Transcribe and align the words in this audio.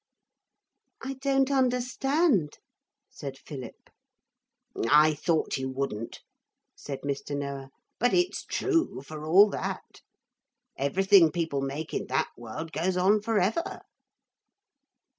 'I 1.03 1.13
don't 1.21 1.51
understand,' 1.51 2.57
said 3.07 3.37
Philip. 3.37 3.91
'I 4.89 5.13
thought 5.13 5.57
you 5.57 5.69
wouldn't,' 5.69 6.23
said 6.75 7.01
Mr. 7.01 7.37
Noah; 7.37 7.69
'but 7.99 8.11
it's 8.11 8.43
true, 8.43 9.01
for 9.03 9.23
all 9.27 9.47
that. 9.51 10.01
Everything 10.75 11.31
people 11.31 11.61
make 11.61 11.93
in 11.93 12.07
that 12.07 12.31
world 12.35 12.71
goes 12.71 12.97
on 12.97 13.21
for 13.21 13.39
ever.' 13.39 13.81